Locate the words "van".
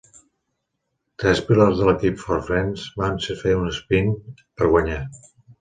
3.05-3.23